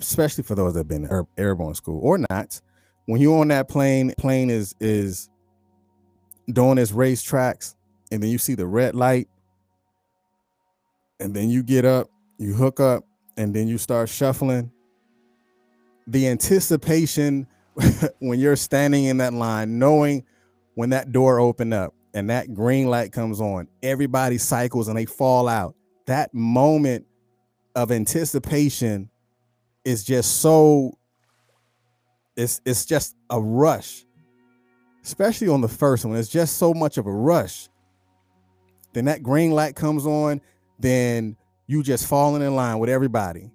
especially 0.00 0.44
for 0.44 0.54
those 0.54 0.74
that 0.74 0.80
have 0.80 0.88
been 0.88 1.06
air, 1.06 1.26
airborne 1.36 1.74
school 1.74 2.00
or 2.02 2.18
not. 2.18 2.60
When 3.06 3.20
you're 3.20 3.40
on 3.40 3.48
that 3.48 3.68
plane, 3.68 4.12
plane 4.18 4.50
is 4.50 4.74
is 4.80 5.28
doing 6.50 6.78
its 6.78 6.92
race 6.92 7.22
tracks, 7.22 7.76
and 8.10 8.22
then 8.22 8.30
you 8.30 8.38
see 8.38 8.54
the 8.54 8.66
red 8.66 8.94
light, 8.94 9.28
and 11.18 11.34
then 11.34 11.50
you 11.50 11.62
get 11.62 11.84
up, 11.84 12.10
you 12.38 12.54
hook 12.54 12.80
up, 12.80 13.04
and 13.36 13.54
then 13.54 13.68
you 13.68 13.78
start 13.78 14.08
shuffling. 14.08 14.70
The 16.06 16.28
anticipation 16.28 17.46
when 18.18 18.38
you're 18.38 18.56
standing 18.56 19.04
in 19.04 19.18
that 19.18 19.32
line, 19.32 19.78
knowing 19.78 20.24
when 20.74 20.90
that 20.90 21.12
door 21.12 21.40
opened 21.40 21.74
up, 21.74 21.94
and 22.14 22.30
that 22.30 22.52
green 22.54 22.88
light 22.88 23.12
comes 23.12 23.40
on, 23.40 23.68
everybody 23.82 24.38
cycles 24.38 24.88
and 24.88 24.96
they 24.96 25.06
fall 25.06 25.48
out. 25.48 25.74
That 26.06 26.34
moment 26.34 27.06
of 27.76 27.92
anticipation 27.92 29.08
is 29.84 30.04
just 30.04 30.40
so 30.40 30.98
it's 32.36 32.60
it's 32.64 32.84
just 32.84 33.16
a 33.30 33.40
rush. 33.40 34.04
Especially 35.02 35.48
on 35.48 35.60
the 35.60 35.68
first 35.68 36.04
one, 36.04 36.16
it's 36.16 36.28
just 36.28 36.58
so 36.58 36.74
much 36.74 36.98
of 36.98 37.06
a 37.06 37.12
rush. 37.12 37.68
Then 38.92 39.06
that 39.06 39.22
green 39.22 39.52
light 39.52 39.74
comes 39.74 40.06
on, 40.06 40.40
then 40.78 41.36
you 41.66 41.82
just 41.82 42.06
falling 42.06 42.42
in 42.42 42.54
line 42.54 42.78
with 42.78 42.90
everybody. 42.90 43.50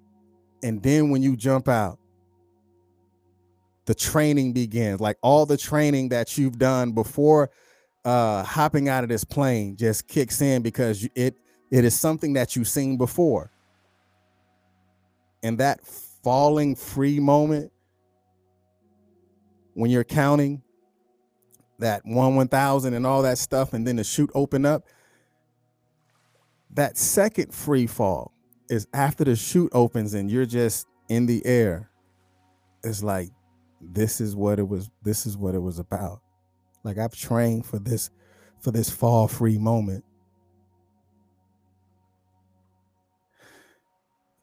And 0.62 0.82
then 0.82 1.10
when 1.10 1.22
you 1.22 1.36
jump 1.36 1.68
out, 1.68 1.98
the 3.84 3.94
training 3.94 4.52
begins. 4.52 5.00
Like 5.00 5.18
all 5.22 5.46
the 5.46 5.56
training 5.56 6.08
that 6.08 6.36
you've 6.36 6.58
done 6.58 6.92
before 6.92 7.50
uh, 8.04 8.42
hopping 8.42 8.88
out 8.88 9.04
of 9.04 9.08
this 9.08 9.24
plane 9.24 9.76
just 9.76 10.08
kicks 10.08 10.40
in 10.40 10.62
because 10.62 11.08
it 11.14 11.36
it 11.70 11.84
is 11.84 11.98
something 11.98 12.34
that 12.34 12.54
you've 12.54 12.68
seen 12.68 12.96
before. 12.96 13.50
And 15.42 15.58
that 15.58 15.80
falling 16.26 16.74
free 16.74 17.20
moment 17.20 17.70
when 19.74 19.92
you're 19.92 20.02
counting 20.02 20.60
that 21.78 22.02
one 22.04 22.34
1000 22.34 22.94
and 22.94 23.06
all 23.06 23.22
that 23.22 23.38
stuff 23.38 23.72
and 23.72 23.86
then 23.86 23.94
the 23.94 24.02
chute 24.02 24.32
open 24.34 24.66
up. 24.66 24.88
That 26.74 26.98
second 26.98 27.54
free 27.54 27.86
fall 27.86 28.32
is 28.68 28.88
after 28.92 29.22
the 29.22 29.36
chute 29.36 29.70
opens 29.72 30.14
and 30.14 30.28
you're 30.28 30.46
just 30.46 30.88
in 31.08 31.26
the 31.26 31.46
air. 31.46 31.92
It's 32.82 33.04
like 33.04 33.28
this 33.80 34.20
is 34.20 34.34
what 34.34 34.58
it 34.58 34.66
was 34.66 34.90
this 35.04 35.26
is 35.26 35.36
what 35.36 35.54
it 35.54 35.62
was 35.62 35.78
about. 35.78 36.22
Like 36.82 36.98
I've 36.98 37.14
trained 37.14 37.66
for 37.66 37.78
this 37.78 38.10
for 38.58 38.72
this 38.72 38.90
fall 38.90 39.28
free 39.28 39.58
moment. 39.58 40.04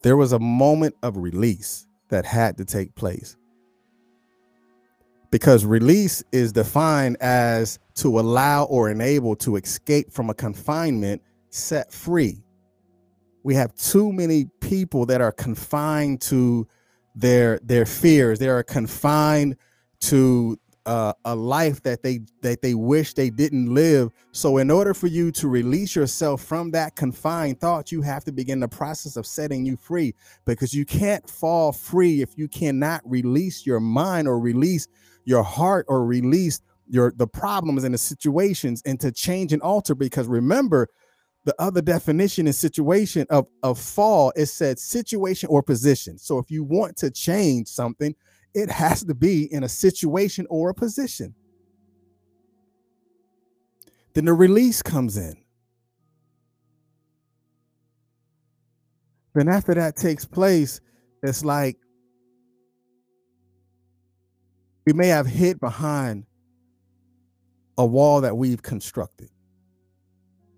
There 0.04 0.18
was 0.18 0.34
a 0.34 0.40
moment 0.40 0.96
of 1.02 1.16
release 1.18 1.88
that 2.10 2.26
had 2.26 2.58
to 2.58 2.66
take 2.66 2.94
place. 2.94 3.38
Because 5.32 5.66
release 5.66 6.22
is 6.32 6.52
defined 6.52 7.18
as 7.22 7.80
to 7.96 8.20
allow 8.20 8.66
or 8.66 8.90
enable 8.90 9.36
to 9.38 9.56
escape 9.56 10.12
from 10.12 10.30
a 10.30 10.34
confinement 10.34 11.22
set 11.50 11.92
free. 11.92 12.44
We 13.44 13.56
have 13.56 13.74
too 13.76 14.12
many 14.12 14.46
people 14.60 15.06
that 15.08 15.22
are 15.22 15.32
confined 15.32 16.22
to 16.24 16.68
their 17.16 17.60
their 17.64 17.86
fears. 17.86 18.40
They 18.40 18.50
are 18.50 18.64
confined 18.64 19.56
to 20.02 20.60
uh, 20.86 21.14
a 21.26 21.36
life 21.36 21.82
that 21.84 22.04
they 22.04 22.20
that 22.42 22.62
they 22.62 22.74
wish 22.74 23.14
they 23.14 23.30
didn't 23.30 23.74
live. 23.74 24.12
So, 24.32 24.58
in 24.58 24.70
order 24.70 24.94
for 24.94 25.08
you 25.08 25.32
to 25.34 25.48
release 25.48 25.96
yourself 25.96 26.42
from 26.42 26.72
that 26.72 26.96
confined 26.96 27.60
thought, 27.60 27.92
you 27.92 28.02
have 28.02 28.24
to 28.26 28.32
begin 28.32 28.60
the 28.60 28.68
process 28.68 29.16
of 29.16 29.26
setting 29.26 29.66
you 29.66 29.78
free 29.78 30.14
because 30.46 30.74
you 30.74 30.86
can't 30.86 31.28
fall 31.30 31.72
free 31.72 32.22
if 32.22 32.38
you 32.38 32.48
cannot 32.48 33.02
release 33.06 33.66
your 33.66 33.80
mind 33.80 34.28
or 34.28 34.40
release 34.40 34.88
your 35.26 35.44
heart 35.44 35.86
or 35.88 36.06
release 36.06 36.60
your 36.90 37.14
the 37.16 37.28
problems 37.28 37.86
and 37.86 37.94
the 37.94 37.98
situations 37.98 38.82
and 38.86 39.00
to 39.00 39.12
change 39.12 39.54
and 39.54 39.62
alter. 39.62 39.96
Because 39.96 40.28
remember, 40.28 40.90
the 41.46 41.56
other 41.60 41.82
definition 41.82 42.46
and 42.46 42.56
situation 42.56 43.26
of 43.30 43.48
of 43.64 43.80
fall 43.80 44.34
is 44.36 44.52
said 44.52 44.80
situation 44.80 45.48
or 45.48 45.64
position. 45.64 46.18
So, 46.18 46.40
if 46.40 46.52
you 46.52 46.66
want 46.66 46.98
to 46.98 47.10
change 47.10 47.70
something 47.70 48.16
it 48.54 48.70
has 48.70 49.04
to 49.04 49.16
be 49.16 49.52
in 49.52 49.64
a 49.64 49.70
situation 49.70 50.46
or 50.50 50.70
a 50.70 50.74
position. 50.74 51.34
Then 54.14 54.26
the 54.26 54.34
release 54.34 54.82
comes 54.82 55.18
in. 55.18 55.38
Then 59.34 59.48
after 59.48 59.74
that 59.74 59.96
takes 59.96 60.26
place, 60.26 60.80
it's 61.24 61.44
like 61.44 61.78
we 64.86 64.94
may 64.94 65.08
have 65.08 65.26
hid 65.26 65.60
behind 65.60 66.26
a 67.78 67.86
wall 67.86 68.22
that 68.22 68.38
we've 68.38 68.62
constructed. 68.62 69.30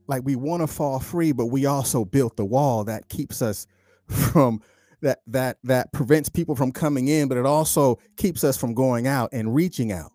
Like 0.08 0.24
we 0.26 0.36
want 0.36 0.62
to 0.62 0.68
fall 0.68 1.00
free, 1.00 1.32
but 1.32 1.46
we 1.46 1.66
also 1.66 2.04
built 2.04 2.36
the 2.36 2.46
wall 2.46 2.84
that 2.84 3.08
keeps 3.08 3.42
us 3.42 3.68
from 4.08 4.62
that 5.06 5.20
that 5.28 5.58
that 5.64 5.94
prevents 5.94 6.30
people 6.30 6.56
from 6.56 6.72
coming 6.72 7.08
in, 7.08 7.28
but 7.28 7.38
it 7.38 7.46
also 7.46 8.00
keeps 8.18 8.44
us 8.44 8.58
from 8.58 8.74
going 8.74 9.06
out 9.06 9.30
and 9.32 9.54
reaching 9.54 9.92
out. 9.92 10.12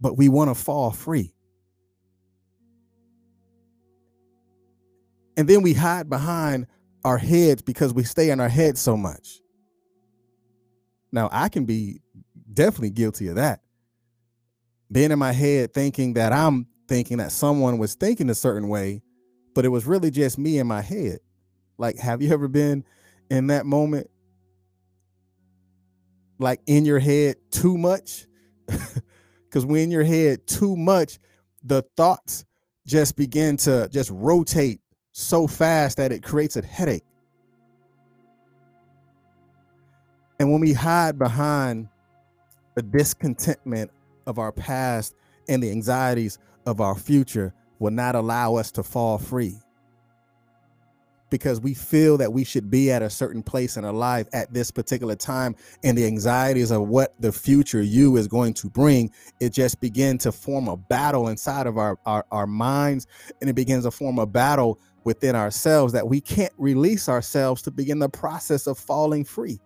But 0.00 0.16
we 0.16 0.28
want 0.30 0.48
to 0.48 0.54
fall 0.54 0.90
free. 0.90 1.34
And 5.36 5.46
then 5.46 5.62
we 5.62 5.74
hide 5.74 6.08
behind 6.08 6.66
our 7.04 7.18
heads 7.18 7.60
because 7.60 7.92
we 7.92 8.02
stay 8.04 8.30
in 8.30 8.40
our 8.40 8.48
heads 8.48 8.80
so 8.80 8.96
much. 8.96 9.40
Now, 11.12 11.28
I 11.30 11.48
can 11.48 11.66
be 11.66 12.00
definitely 12.52 12.90
guilty 12.90 13.28
of 13.28 13.34
that. 13.34 13.60
Being 14.90 15.10
in 15.10 15.18
my 15.18 15.32
head 15.32 15.74
thinking 15.74 16.14
that 16.14 16.32
I'm 16.32 16.66
thinking 16.88 17.18
that 17.18 17.32
someone 17.32 17.78
was 17.78 17.94
thinking 17.94 18.30
a 18.30 18.34
certain 18.34 18.68
way, 18.68 19.02
but 19.54 19.64
it 19.64 19.68
was 19.68 19.86
really 19.86 20.10
just 20.10 20.38
me 20.38 20.58
in 20.58 20.66
my 20.66 20.80
head. 20.80 21.18
Like, 21.76 21.98
have 21.98 22.22
you 22.22 22.32
ever 22.32 22.48
been 22.48 22.84
in 23.34 23.48
that 23.48 23.66
moment 23.66 24.08
like 26.38 26.60
in 26.66 26.84
your 26.84 26.98
head 26.98 27.36
too 27.50 27.76
much? 27.76 28.26
Because 29.48 29.66
when 29.66 29.92
your 29.92 30.02
head 30.02 30.48
too 30.48 30.74
much 30.74 31.20
the 31.62 31.82
thoughts 31.96 32.44
just 32.86 33.16
begin 33.16 33.56
to 33.56 33.88
just 33.90 34.10
rotate 34.10 34.80
so 35.12 35.46
fast 35.46 35.96
that 35.96 36.12
it 36.12 36.22
creates 36.22 36.56
a 36.56 36.62
headache. 36.62 37.04
And 40.38 40.50
when 40.50 40.60
we 40.60 40.72
hide 40.72 41.18
behind 41.18 41.88
the 42.74 42.82
discontentment 42.82 43.90
of 44.26 44.38
our 44.38 44.52
past 44.52 45.14
and 45.48 45.62
the 45.62 45.70
anxieties 45.70 46.38
of 46.66 46.80
our 46.80 46.96
future 46.96 47.54
will 47.78 47.92
not 47.92 48.16
allow 48.16 48.56
us 48.56 48.72
to 48.72 48.82
fall 48.82 49.18
free 49.18 49.54
because 51.34 51.60
we 51.60 51.74
feel 51.74 52.16
that 52.16 52.32
we 52.32 52.44
should 52.44 52.70
be 52.70 52.92
at 52.92 53.02
a 53.02 53.10
certain 53.10 53.42
place 53.42 53.76
in 53.76 53.84
our 53.84 53.92
life 53.92 54.28
at 54.32 54.54
this 54.54 54.70
particular 54.70 55.16
time 55.16 55.56
and 55.82 55.98
the 55.98 56.06
anxieties 56.06 56.70
of 56.70 56.86
what 56.86 57.20
the 57.20 57.32
future 57.32 57.82
you 57.82 58.16
is 58.16 58.28
going 58.28 58.54
to 58.54 58.70
bring 58.70 59.10
it 59.40 59.52
just 59.52 59.80
begin 59.80 60.16
to 60.16 60.30
form 60.30 60.68
a 60.68 60.76
battle 60.76 61.26
inside 61.28 61.66
of 61.66 61.76
our, 61.76 61.98
our 62.06 62.24
our 62.30 62.46
minds 62.46 63.08
and 63.40 63.50
it 63.50 63.54
begins 63.54 63.82
to 63.82 63.90
form 63.90 64.20
a 64.20 64.24
battle 64.24 64.78
within 65.02 65.34
ourselves 65.34 65.92
that 65.92 66.06
we 66.06 66.20
can't 66.20 66.52
release 66.56 67.08
ourselves 67.08 67.62
to 67.62 67.72
begin 67.72 67.98
the 67.98 68.08
process 68.08 68.68
of 68.68 68.78
falling 68.78 69.24
free. 69.24 69.58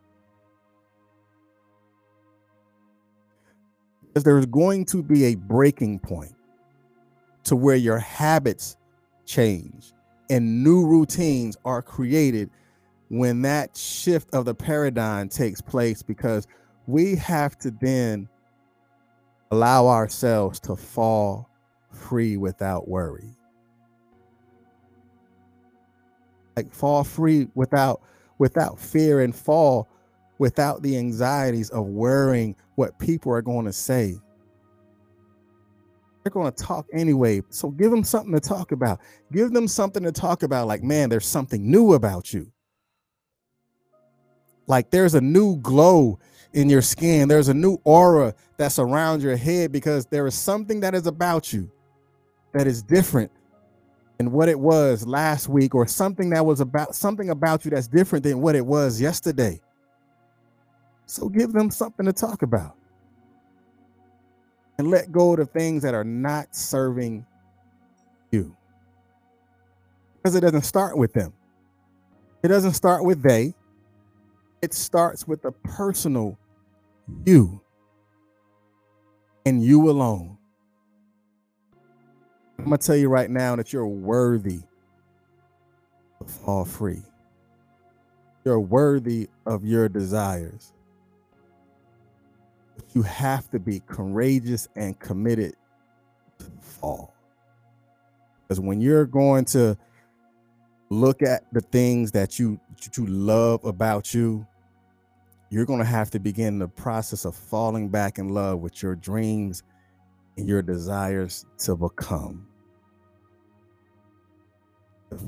Because 4.06 4.24
there's 4.24 4.46
going 4.46 4.86
to 4.86 5.02
be 5.02 5.26
a 5.26 5.34
breaking 5.34 5.98
point 5.98 6.34
to 7.44 7.56
where 7.56 7.76
your 7.76 7.98
habits 7.98 8.78
change 9.26 9.92
and 10.30 10.62
new 10.62 10.86
routines 10.86 11.56
are 11.64 11.82
created 11.82 12.50
when 13.08 13.42
that 13.42 13.76
shift 13.76 14.34
of 14.34 14.44
the 14.44 14.54
paradigm 14.54 15.28
takes 15.28 15.60
place 15.60 16.02
because 16.02 16.46
we 16.86 17.16
have 17.16 17.58
to 17.58 17.70
then 17.70 18.28
allow 19.50 19.86
ourselves 19.86 20.60
to 20.60 20.76
fall 20.76 21.48
free 21.90 22.36
without 22.36 22.88
worry. 22.88 23.34
Like 26.56 26.72
fall 26.72 27.04
free 27.04 27.48
without 27.54 28.02
without 28.38 28.78
fear 28.78 29.20
and 29.20 29.34
fall 29.34 29.88
without 30.38 30.82
the 30.82 30.96
anxieties 30.96 31.70
of 31.70 31.86
worrying 31.86 32.54
what 32.76 32.98
people 32.98 33.32
are 33.32 33.42
going 33.42 33.66
to 33.66 33.72
say 33.72 34.16
they're 36.22 36.30
going 36.30 36.52
to 36.52 36.64
talk 36.64 36.86
anyway. 36.92 37.42
So 37.48 37.70
give 37.70 37.90
them 37.90 38.04
something 38.04 38.32
to 38.32 38.40
talk 38.40 38.72
about. 38.72 39.00
Give 39.32 39.52
them 39.52 39.68
something 39.68 40.02
to 40.02 40.12
talk 40.12 40.42
about. 40.42 40.66
Like, 40.66 40.82
man, 40.82 41.08
there's 41.08 41.26
something 41.26 41.70
new 41.70 41.94
about 41.94 42.32
you. 42.32 42.50
Like 44.66 44.90
there's 44.90 45.14
a 45.14 45.20
new 45.20 45.56
glow 45.56 46.18
in 46.52 46.68
your 46.68 46.82
skin. 46.82 47.28
There's 47.28 47.48
a 47.48 47.54
new 47.54 47.78
aura 47.84 48.34
that's 48.58 48.78
around 48.78 49.22
your 49.22 49.36
head 49.36 49.72
because 49.72 50.06
there 50.06 50.26
is 50.26 50.34
something 50.34 50.80
that 50.80 50.94
is 50.94 51.06
about 51.06 51.52
you 51.52 51.70
that 52.52 52.66
is 52.66 52.82
different 52.82 53.30
than 54.18 54.32
what 54.32 54.48
it 54.48 54.58
was 54.58 55.06
last 55.06 55.48
week, 55.48 55.74
or 55.74 55.86
something 55.86 56.30
that 56.30 56.44
was 56.44 56.60
about 56.60 56.94
something 56.94 57.30
about 57.30 57.64
you 57.64 57.70
that's 57.70 57.86
different 57.86 58.24
than 58.24 58.40
what 58.40 58.56
it 58.56 58.66
was 58.66 59.00
yesterday. 59.00 59.60
So 61.06 61.28
give 61.28 61.52
them 61.52 61.70
something 61.70 62.04
to 62.04 62.12
talk 62.12 62.42
about 62.42 62.77
and 64.78 64.88
let 64.90 65.10
go 65.10 65.32
of 65.32 65.38
the 65.38 65.46
things 65.46 65.82
that 65.82 65.94
are 65.94 66.04
not 66.04 66.54
serving 66.54 67.26
you. 68.30 68.56
Because 70.16 70.36
it 70.36 70.40
doesn't 70.40 70.62
start 70.62 70.96
with 70.96 71.12
them. 71.12 71.32
It 72.42 72.48
doesn't 72.48 72.74
start 72.74 73.04
with 73.04 73.22
they. 73.22 73.54
It 74.62 74.72
starts 74.72 75.26
with 75.26 75.42
the 75.42 75.52
personal 75.52 76.38
you 77.24 77.60
and 79.44 79.62
you 79.62 79.90
alone. 79.90 80.38
I'm 82.58 82.66
going 82.66 82.78
to 82.78 82.86
tell 82.86 82.96
you 82.96 83.08
right 83.08 83.30
now 83.30 83.56
that 83.56 83.72
you're 83.72 83.86
worthy 83.86 84.60
of 86.20 86.30
fall 86.30 86.64
free. 86.64 87.02
You're 88.44 88.60
worthy 88.60 89.28
of 89.46 89.64
your 89.64 89.88
desires 89.88 90.72
you 92.98 93.02
have 93.04 93.48
to 93.48 93.60
be 93.60 93.78
courageous 93.86 94.66
and 94.74 94.98
committed 94.98 95.54
to 96.40 96.46
fall. 96.60 97.14
Because 98.42 98.58
when 98.58 98.80
you're 98.80 99.06
going 99.06 99.44
to 99.46 99.78
look 100.90 101.22
at 101.22 101.44
the 101.52 101.60
things 101.60 102.10
that 102.10 102.40
you 102.40 102.58
that 102.82 102.96
you 102.96 103.06
love 103.06 103.64
about 103.64 104.12
you, 104.12 104.44
you're 105.48 105.64
going 105.64 105.78
to 105.78 105.84
have 105.84 106.10
to 106.10 106.18
begin 106.18 106.58
the 106.58 106.66
process 106.66 107.24
of 107.24 107.36
falling 107.36 107.88
back 107.88 108.18
in 108.18 108.30
love 108.30 108.58
with 108.58 108.82
your 108.82 108.96
dreams 108.96 109.62
and 110.36 110.48
your 110.48 110.60
desires 110.60 111.46
to 111.58 111.76
become. 111.76 112.48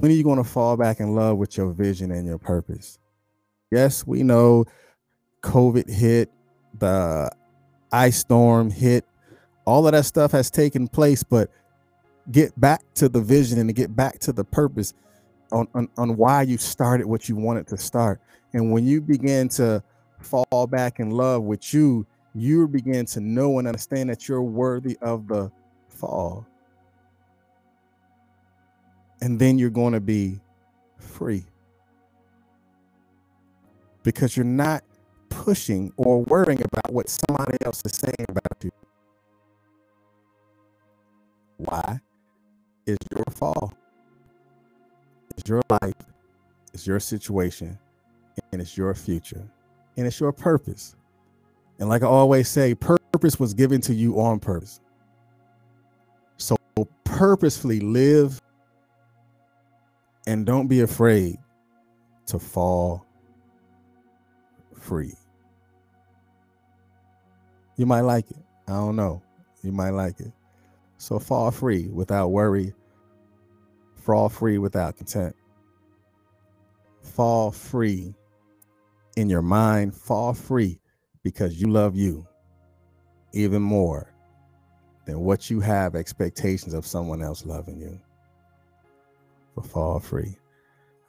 When 0.01 0.11
are 0.11 0.15
you 0.15 0.25
going 0.25 0.43
to 0.43 0.45
fall 0.45 0.77
back 0.77 0.99
in 0.99 1.15
love 1.15 1.39
with 1.39 1.57
your 1.57 1.71
vision 1.71 2.11
and 2.11 2.27
your 2.27 2.39
purpose? 2.39 2.99
Yes, 3.71 4.05
we 4.05 4.25
know 4.25 4.65
COVID 5.45 5.89
hit, 5.89 6.31
the 6.77 7.31
ice 7.93 8.19
storm 8.19 8.71
hit, 8.71 9.05
all 9.65 9.87
of 9.87 9.93
that 9.93 10.05
stuff 10.05 10.33
has 10.33 10.51
taken 10.51 10.89
place, 10.89 11.23
but 11.23 11.51
get 12.31 12.59
back 12.61 12.83
to 12.95 13.09
the 13.09 13.21
vision 13.21 13.59
and 13.59 13.69
to 13.69 13.73
get 13.73 13.95
back 13.95 14.19
to 14.21 14.33
the 14.33 14.45
purpose 14.45 14.95
on, 15.53 15.67
on, 15.75 15.89
on 15.97 16.17
why 16.17 16.43
you 16.43 16.59
started 16.59 17.07
what 17.07 17.29
you 17.29 17.37
wanted 17.37 17.67
to 17.69 17.77
start. 17.77 18.21
And 18.53 18.73
when 18.73 18.87
you 18.87 19.01
begin 19.01 19.49
to 19.51 19.83
fall 20.21 20.67
back 20.69 21.01
in 21.01 21.11
love 21.11 21.43
with 21.43 21.73
you, 21.73 22.07
you 22.35 22.69
begin 22.69 23.07
to 23.07 23.21
know 23.21 23.59
and 23.59 23.67
understand 23.67 24.11
that 24.11 24.29
you're 24.29 24.43
worthy 24.43 24.97
of 25.03 25.27
the 25.27 25.51
fall. 25.89 26.47
And 29.21 29.39
then 29.39 29.59
you're 29.59 29.71
going 29.71 29.93
to 29.93 30.01
be 30.01 30.41
free 30.99 31.45
because 34.03 34.37
you're 34.37 34.45
not 34.45 34.83
pushing 35.31 35.93
or 35.97 36.23
worrying 36.25 36.61
about 36.63 36.93
what 36.93 37.09
somebody 37.09 37.57
else 37.65 37.83
is 37.85 37.93
saying 37.93 38.27
about 38.29 38.63
you. 38.63 38.71
Why? 41.57 42.01
It's 42.87 43.07
your 43.11 43.25
fall. 43.31 43.73
It's 45.37 45.49
your 45.49 45.63
life. 45.71 45.95
It's 46.75 46.87
your 46.87 47.01
situation. 47.01 47.79
And 48.53 48.61
it's 48.61 48.77
your 48.77 48.95
future. 48.95 49.49
And 49.97 50.07
it's 50.07 50.21
your 50.21 50.33
purpose. 50.33 50.97
And 51.79 51.89
like 51.89 52.03
I 52.03 52.07
always 52.07 52.49
say, 52.49 52.75
purpose 52.75 53.39
was 53.39 53.55
given 53.55 53.81
to 53.83 53.95
you 53.95 54.21
on 54.21 54.39
purpose. 54.39 54.81
So 56.37 56.57
purposefully 57.05 57.81
live 57.81 58.41
and 60.27 60.47
don't 60.47 60.69
be 60.69 60.81
afraid 60.81 61.39
to 62.27 62.39
fall 62.39 63.07
free. 64.79 65.15
You 67.81 67.87
might 67.87 68.03
like 68.03 68.31
it. 68.31 68.37
I 68.69 68.73
don't 68.73 68.95
know. 68.95 69.23
You 69.63 69.73
might 69.73 69.95
like 69.95 70.21
it. 70.21 70.31
So 70.99 71.19
fall 71.19 71.51
free 71.51 71.89
without 71.89 72.29
worry. 72.29 72.75
Fall 73.95 74.29
free 74.29 74.59
without 74.59 74.99
content. 74.99 75.35
Fall 77.01 77.51
free 77.51 78.15
in 79.17 79.31
your 79.31 79.41
mind. 79.41 79.95
Fall 79.95 80.35
free 80.35 80.79
because 81.23 81.59
you 81.59 81.69
love 81.69 81.97
you 81.97 82.27
even 83.33 83.63
more 83.63 84.13
than 85.07 85.21
what 85.21 85.49
you 85.49 85.61
have 85.61 85.95
expectations 85.95 86.75
of 86.75 86.85
someone 86.85 87.23
else 87.23 87.47
loving 87.47 87.81
you. 87.81 87.99
For 89.55 89.63
fall 89.63 90.01
free. 90.01 90.37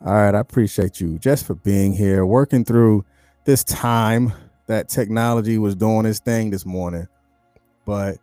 All 0.06 0.14
right. 0.14 0.34
I 0.34 0.40
appreciate 0.40 1.02
you 1.02 1.20
just 1.20 1.46
for 1.46 1.56
being 1.56 1.92
here, 1.92 2.26
working 2.26 2.64
through 2.64 3.04
this 3.44 3.66
time 3.66 4.32
that 4.72 4.88
technology 4.88 5.58
was 5.58 5.76
doing 5.76 6.06
its 6.06 6.20
thing 6.20 6.50
this 6.50 6.66
morning, 6.66 7.08
but 7.86 8.18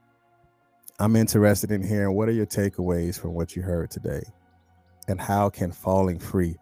I'm 0.98 1.14
interested 1.14 1.70
in 1.70 1.82
hearing 1.82 2.14
what 2.14 2.28
are 2.28 2.32
your 2.32 2.46
takeaways 2.46 3.20
from 3.20 3.34
what 3.34 3.54
you 3.54 3.62
heard 3.62 3.90
today, 3.90 4.22
and 5.08 5.20
how 5.20 5.50
can 5.50 5.70
falling 5.72 6.18
free 6.18 6.56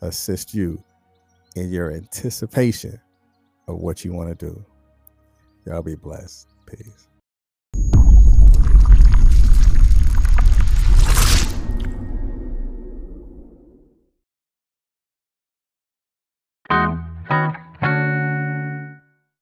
assist 0.00 0.54
you 0.54 0.82
in 1.56 1.70
your 1.70 1.92
anticipation 1.92 2.98
of 3.66 3.76
what 3.76 4.04
you 4.04 4.12
want 4.12 4.30
to 4.30 4.46
do. 4.46 4.64
Y'all 5.66 5.82
be 5.82 5.94
blessed. 5.94 6.48
Peace. 6.66 7.07